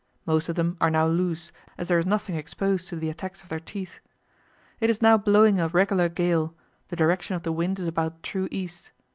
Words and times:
Most 0.25 0.49
of 0.49 0.55
them 0.55 0.77
are 0.81 0.89
now 0.89 1.05
loose, 1.05 1.51
as 1.77 1.87
there 1.87 1.99
is 1.99 2.07
nothing 2.07 2.33
exposed 2.35 2.87
to 2.87 2.95
the 2.95 3.07
attacks 3.11 3.43
of 3.43 3.49
their 3.49 3.59
teeth. 3.59 3.99
It 4.79 4.89
is 4.89 4.99
now 4.99 5.15
blowing 5.15 5.59
a 5.59 5.67
regular 5.67 6.09
gale; 6.09 6.55
the 6.87 6.95
direction 6.95 7.35
of 7.35 7.43
the 7.43 7.51
wind 7.51 7.77
is 7.77 7.87
about 7.87 8.23
true 8.23 8.47
east. 8.49 8.89